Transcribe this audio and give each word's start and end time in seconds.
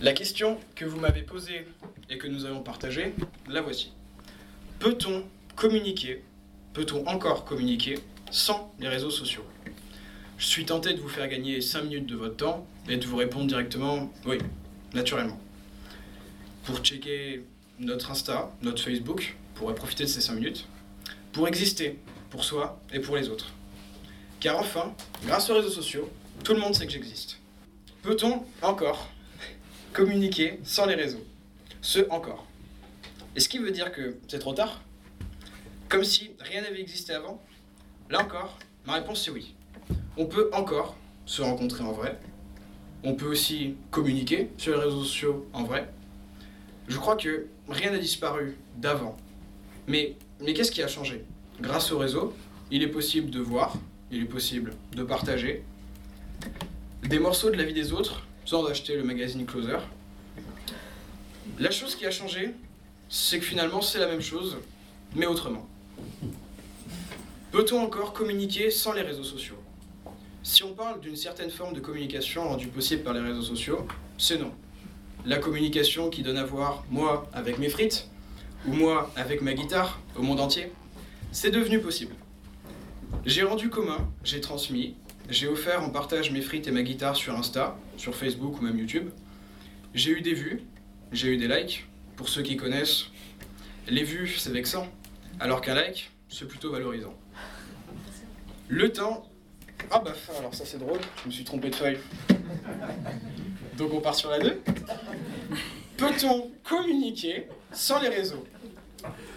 La 0.00 0.12
question 0.12 0.58
que 0.74 0.84
vous 0.84 0.98
m'avez 0.98 1.22
posée 1.22 1.66
et 2.10 2.18
que 2.18 2.26
nous 2.26 2.44
allons 2.46 2.62
partager, 2.62 3.14
la 3.48 3.62
voici. 3.62 3.92
Peut-on 4.80 5.24
communiquer, 5.54 6.22
peut-on 6.72 7.06
encore 7.06 7.44
communiquer 7.44 8.00
sans 8.30 8.74
les 8.80 8.88
réseaux 8.88 9.10
sociaux? 9.10 9.44
Je 10.36 10.46
suis 10.46 10.66
tenté 10.66 10.94
de 10.94 11.00
vous 11.00 11.08
faire 11.08 11.28
gagner 11.28 11.60
5 11.60 11.82
minutes 11.84 12.06
de 12.06 12.16
votre 12.16 12.36
temps 12.36 12.66
et 12.88 12.96
de 12.96 13.06
vous 13.06 13.16
répondre 13.16 13.46
directement 13.46 14.12
oui, 14.26 14.38
naturellement. 14.92 15.38
Pour 16.64 16.78
checker 16.78 17.44
notre 17.78 18.10
Insta, 18.10 18.50
notre 18.62 18.82
Facebook, 18.82 19.36
pour 19.54 19.72
profiter 19.76 20.04
de 20.04 20.08
ces 20.08 20.20
5 20.20 20.34
minutes, 20.34 20.66
pour 21.32 21.46
exister, 21.46 21.98
pour 22.30 22.42
soi 22.42 22.80
et 22.92 22.98
pour 22.98 23.16
les 23.16 23.28
autres. 23.28 23.52
Car 24.40 24.58
enfin, 24.58 24.92
grâce 25.24 25.48
aux 25.50 25.54
réseaux 25.54 25.70
sociaux, 25.70 26.10
tout 26.42 26.52
le 26.52 26.60
monde 26.60 26.74
sait 26.74 26.84
que 26.84 26.92
j'existe. 26.92 27.38
Peut-on 28.02 28.44
encore 28.60 29.08
communiquer 29.94 30.58
sans 30.64 30.86
les 30.86 30.96
réseaux 30.96 31.24
Ce 31.80 32.00
encore. 32.10 32.44
Est-ce 33.36 33.48
qui 33.48 33.58
veut 33.58 33.70
dire 33.70 33.92
que 33.92 34.16
c'est 34.28 34.40
trop 34.40 34.52
tard 34.52 34.82
Comme 35.88 36.04
si 36.04 36.32
rien 36.40 36.62
n'avait 36.62 36.80
existé 36.80 37.14
avant 37.14 37.40
Là 38.10 38.20
encore, 38.20 38.58
ma 38.86 38.94
réponse 38.94 39.24
c'est 39.24 39.30
oui. 39.30 39.54
On 40.16 40.26
peut 40.26 40.50
encore 40.52 40.96
se 41.24 41.42
rencontrer 41.42 41.84
en 41.84 41.92
vrai. 41.92 42.18
On 43.04 43.14
peut 43.14 43.26
aussi 43.26 43.76
communiquer 43.90 44.50
sur 44.58 44.76
les 44.76 44.84
réseaux 44.84 45.04
sociaux 45.04 45.48
en 45.52 45.62
vrai. 45.62 45.88
Je 46.88 46.98
crois 46.98 47.16
que 47.16 47.46
rien 47.68 47.92
n'a 47.92 47.98
disparu 47.98 48.58
d'avant. 48.76 49.16
Mais, 49.86 50.16
mais 50.40 50.54
qu'est-ce 50.54 50.72
qui 50.72 50.82
a 50.82 50.88
changé? 50.88 51.24
Grâce 51.60 51.92
au 51.92 51.98
réseau, 51.98 52.34
il 52.70 52.82
est 52.82 52.88
possible 52.88 53.30
de 53.30 53.40
voir, 53.40 53.76
il 54.10 54.22
est 54.22 54.26
possible 54.26 54.74
de 54.92 55.04
partager 55.04 55.62
des 57.04 57.18
morceaux 57.20 57.50
de 57.50 57.56
la 57.56 57.64
vie 57.64 57.74
des 57.74 57.92
autres 57.92 58.26
sans 58.44 58.64
acheter 58.66 58.96
le 58.96 59.04
magazine 59.04 59.46
Closer. 59.46 59.78
La 61.58 61.70
chose 61.70 61.94
qui 61.94 62.06
a 62.06 62.10
changé, 62.10 62.54
c'est 63.08 63.38
que 63.38 63.44
finalement 63.44 63.80
c'est 63.80 63.98
la 63.98 64.06
même 64.06 64.20
chose, 64.20 64.58
mais 65.14 65.26
autrement. 65.26 65.66
Peut-on 67.52 67.80
encore 67.80 68.12
communiquer 68.12 68.70
sans 68.70 68.92
les 68.92 69.02
réseaux 69.02 69.24
sociaux? 69.24 69.56
Si 70.42 70.62
on 70.64 70.74
parle 70.74 71.00
d'une 71.00 71.16
certaine 71.16 71.50
forme 71.50 71.72
de 71.72 71.80
communication 71.80 72.48
rendue 72.48 72.66
possible 72.66 73.02
par 73.02 73.14
les 73.14 73.20
réseaux 73.20 73.42
sociaux, 73.42 73.86
c'est 74.18 74.38
non. 74.38 74.52
La 75.24 75.38
communication 75.38 76.10
qui 76.10 76.22
donne 76.22 76.36
à 76.36 76.44
voir 76.44 76.84
moi 76.90 77.30
avec 77.32 77.58
mes 77.58 77.68
frites, 77.68 78.08
ou 78.66 78.72
moi 78.72 79.10
avec 79.16 79.40
ma 79.40 79.54
guitare 79.54 80.00
au 80.18 80.22
monde 80.22 80.40
entier, 80.40 80.72
c'est 81.32 81.50
devenu 81.50 81.80
possible. 81.80 82.14
J'ai 83.24 83.42
rendu 83.42 83.70
commun, 83.70 84.08
j'ai 84.22 84.40
transmis, 84.40 84.96
j'ai 85.28 85.48
offert 85.48 85.82
en 85.82 85.90
partage 85.90 86.30
mes 86.30 86.40
frites 86.40 86.66
et 86.66 86.70
ma 86.70 86.82
guitare 86.82 87.16
sur 87.16 87.36
Insta, 87.36 87.76
sur 87.96 88.14
Facebook 88.14 88.60
ou 88.60 88.62
même 88.62 88.78
YouTube. 88.78 89.10
J'ai 89.94 90.10
eu 90.10 90.20
des 90.20 90.34
vues, 90.34 90.62
j'ai 91.12 91.28
eu 91.28 91.36
des 91.36 91.48
likes. 91.48 91.86
Pour 92.16 92.28
ceux 92.28 92.42
qui 92.42 92.56
connaissent, 92.56 93.06
les 93.88 94.04
vues, 94.04 94.28
c'est 94.38 94.50
vexant, 94.50 94.86
alors 95.40 95.60
qu'un 95.60 95.74
like, 95.74 96.10
c'est 96.28 96.46
plutôt 96.46 96.70
valorisant. 96.70 97.14
Le 98.68 98.92
temps... 98.92 99.28
Ah 99.90 99.98
bah 99.98 100.12
alors 100.38 100.54
ça 100.54 100.64
c'est 100.64 100.78
drôle, 100.78 101.00
je 101.22 101.28
me 101.28 101.32
suis 101.32 101.44
trompé 101.44 101.68
de 101.68 101.74
feuille. 101.74 101.98
Donc 103.76 103.92
on 103.92 104.00
part 104.00 104.14
sur 104.14 104.30
la 104.30 104.38
2. 104.38 104.62
Peut-on 105.96 106.50
communiquer 106.62 107.48
sans 107.72 108.00
les 108.00 108.08
réseaux? 108.08 108.46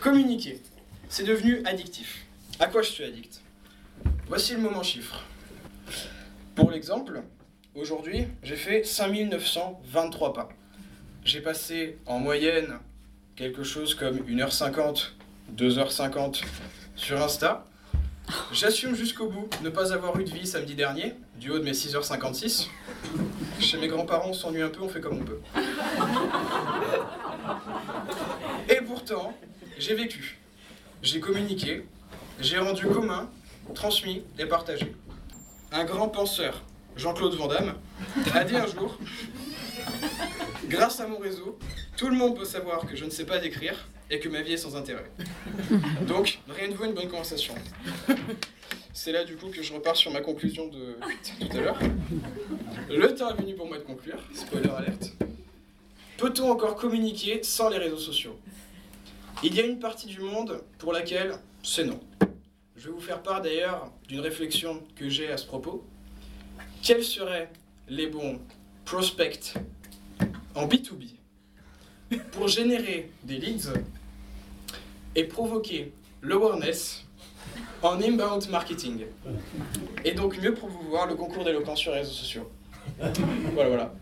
Communiquer, 0.00 0.62
c'est 1.08 1.24
devenu 1.24 1.62
addictif. 1.66 2.24
À 2.58 2.66
quoi 2.66 2.82
je 2.82 2.90
suis 2.90 3.04
addict? 3.04 3.40
Voici 4.28 4.54
le 4.54 4.60
moment 4.60 4.82
chiffre. 4.82 5.22
Pour 6.54 6.70
l'exemple, 6.70 7.22
aujourd'hui, 7.74 8.26
j'ai 8.42 8.56
fait 8.56 8.84
5923 8.84 10.32
pas. 10.32 10.48
J'ai 11.24 11.40
passé 11.40 11.98
en 12.06 12.18
moyenne 12.18 12.78
quelque 13.36 13.62
chose 13.62 13.94
comme 13.94 14.18
1h50, 14.18 15.12
2h50 15.56 16.42
sur 16.96 17.20
Insta. 17.20 17.64
J'assume 18.52 18.94
jusqu'au 18.94 19.28
bout 19.28 19.48
ne 19.62 19.70
pas 19.70 19.92
avoir 19.92 20.18
eu 20.20 20.24
de 20.24 20.30
vie 20.30 20.46
samedi 20.46 20.74
dernier, 20.74 21.14
du 21.36 21.50
haut 21.50 21.58
de 21.58 21.64
mes 21.64 21.72
6h56. 21.72 22.68
Chez 23.58 23.78
mes 23.78 23.88
grands-parents, 23.88 24.30
on 24.30 24.34
s'ennuie 24.34 24.62
un 24.62 24.68
peu, 24.68 24.82
on 24.82 24.88
fait 24.88 25.00
comme 25.00 25.18
on 25.18 25.24
peut. 25.24 25.40
Et 28.68 28.80
pourtant, 28.82 29.34
j'ai 29.78 29.94
vécu, 29.94 30.38
j'ai 31.02 31.20
communiqué, 31.20 31.86
j'ai 32.40 32.58
rendu 32.58 32.86
commun, 32.86 33.28
transmis 33.74 34.22
et 34.38 34.46
partagé. 34.46 34.94
Un 35.72 35.84
grand 35.84 36.08
penseur, 36.08 36.62
Jean-Claude 36.96 37.34
Van 37.34 37.46
Damme, 37.46 37.74
a 38.34 38.44
dit 38.44 38.56
un 38.56 38.66
jour 38.66 38.98
Grâce 40.66 40.98
à 40.98 41.06
mon 41.06 41.18
réseau, 41.18 41.58
tout 41.96 42.08
le 42.08 42.16
monde 42.16 42.36
peut 42.36 42.44
savoir 42.44 42.86
que 42.86 42.96
je 42.96 43.04
ne 43.04 43.10
sais 43.10 43.24
pas 43.24 43.38
décrire 43.38 43.88
et 44.10 44.18
que 44.18 44.28
ma 44.28 44.42
vie 44.42 44.54
est 44.54 44.56
sans 44.56 44.74
intérêt. 44.74 45.08
Donc, 46.08 46.40
rien 46.48 46.68
ne 46.68 46.74
vaut 46.74 46.86
une 46.86 46.94
bonne 46.94 47.08
conversation. 47.08 47.54
C'est 48.92 49.12
là 49.12 49.24
du 49.24 49.36
coup 49.36 49.48
que 49.48 49.62
je 49.62 49.72
repars 49.72 49.96
sur 49.96 50.10
ma 50.10 50.20
conclusion 50.20 50.66
de 50.66 50.96
tout 51.40 51.56
à 51.56 51.60
l'heure. 51.60 51.78
Le 52.90 53.14
temps 53.14 53.30
est 53.30 53.40
venu 53.40 53.54
pour 53.54 53.66
moi 53.68 53.78
de 53.78 53.84
conclure, 53.84 54.18
spoiler 54.34 54.70
alerte. 54.70 55.12
Peut-on 56.18 56.50
encore 56.50 56.74
communiquer 56.74 57.42
sans 57.44 57.68
les 57.68 57.78
réseaux 57.78 57.96
sociaux? 57.96 58.36
Il 59.42 59.54
y 59.54 59.60
a 59.60 59.64
une 59.64 59.78
partie 59.78 60.08
du 60.08 60.20
monde 60.20 60.62
pour 60.78 60.92
laquelle 60.92 61.36
c'est 61.62 61.84
non. 61.84 62.00
Je 62.80 62.86
vais 62.86 62.94
vous 62.94 63.00
faire 63.00 63.22
part 63.22 63.42
d'ailleurs 63.42 63.92
d'une 64.08 64.20
réflexion 64.20 64.82
que 64.96 65.10
j'ai 65.10 65.30
à 65.30 65.36
ce 65.36 65.44
propos. 65.44 65.84
Quels 66.82 67.04
seraient 67.04 67.50
les 67.88 68.06
bons 68.06 68.40
prospects 68.86 69.52
en 70.54 70.66
B2B 70.66 71.10
pour 72.32 72.48
générer 72.48 73.10
des 73.22 73.36
leads 73.36 73.74
et 75.14 75.24
provoquer 75.24 75.92
l'awareness 76.22 77.04
en 77.82 78.00
inbound 78.00 78.48
marketing? 78.48 79.04
Et 80.06 80.12
donc 80.12 80.38
mieux 80.38 80.54
pour 80.54 80.70
vous 80.70 80.88
voir 80.88 81.06
le 81.06 81.16
concours 81.16 81.44
d'éloquence 81.44 81.80
sur 81.80 81.92
les 81.92 81.98
réseaux 81.98 82.12
sociaux. 82.12 82.50
Voilà, 83.52 83.68
voilà. 83.68 83.94